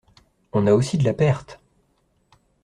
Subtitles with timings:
[0.51, 1.59] On a aussi de la perte!